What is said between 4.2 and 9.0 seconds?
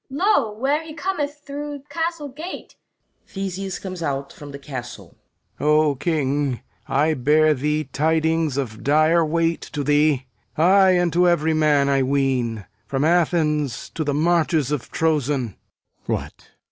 from the Castle.] HENCHMAN O King, I bear thee tidings of